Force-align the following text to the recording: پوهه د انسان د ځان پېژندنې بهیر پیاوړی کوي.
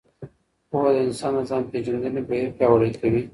پوهه 0.69 0.89
د 0.95 0.97
انسان 1.05 1.31
د 1.37 1.39
ځان 1.49 1.63
پېژندنې 1.71 2.21
بهیر 2.29 2.49
پیاوړی 2.57 2.91
کوي. 3.01 3.21